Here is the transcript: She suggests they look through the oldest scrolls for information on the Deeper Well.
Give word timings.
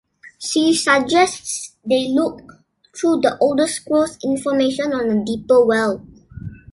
She 0.39 0.73
suggests 0.73 1.75
they 1.85 2.07
look 2.07 2.41
through 2.97 3.21
the 3.21 3.37
oldest 3.39 3.75
scrolls 3.75 4.17
for 4.17 4.31
information 4.31 4.93
on 4.93 5.09
the 5.09 5.23
Deeper 5.23 5.63
Well. 5.63 6.03